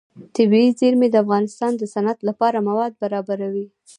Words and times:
طبیعي 0.35 0.69
زیرمې 0.79 1.07
د 1.11 1.15
افغانستان 1.23 1.71
د 1.77 1.83
صنعت 1.93 2.19
لپاره 2.29 2.65
مواد 2.69 2.93
برابروي. 3.03 3.67